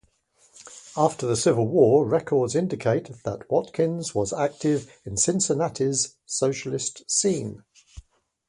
After 0.97 1.27
the 1.27 1.35
Civil 1.35 1.67
War, 1.67 2.07
records 2.07 2.55
indicate 2.55 3.21
that 3.23 3.47
Watkin 3.51 4.01
was 4.15 4.33
active 4.33 4.91
in 5.05 5.15
Cincinnati's 5.15 6.15
socialist 6.25 7.03
scene. 7.07 7.63